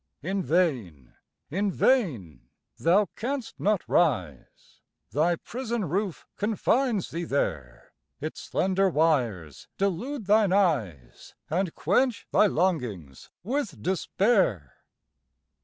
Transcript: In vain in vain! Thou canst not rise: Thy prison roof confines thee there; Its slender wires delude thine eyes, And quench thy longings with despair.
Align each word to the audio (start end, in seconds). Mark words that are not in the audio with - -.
In 0.23 0.41
vain 0.41 1.13
in 1.51 1.69
vain! 1.71 2.49
Thou 2.79 3.05
canst 3.15 3.59
not 3.59 3.87
rise: 3.87 4.81
Thy 5.11 5.35
prison 5.35 5.87
roof 5.89 6.25
confines 6.37 7.11
thee 7.11 7.23
there; 7.23 7.93
Its 8.19 8.41
slender 8.41 8.89
wires 8.89 9.67
delude 9.77 10.25
thine 10.25 10.53
eyes, 10.53 11.35
And 11.51 11.75
quench 11.75 12.25
thy 12.31 12.47
longings 12.47 13.29
with 13.43 13.83
despair. 13.83 14.73